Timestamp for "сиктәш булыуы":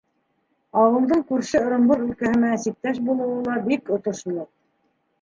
2.67-3.39